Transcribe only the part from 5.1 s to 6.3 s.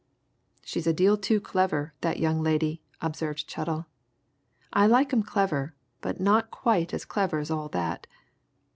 'em clever, but